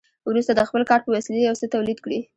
[0.29, 2.19] وروسته د خپل کار په وسیله یو څه تولید کړي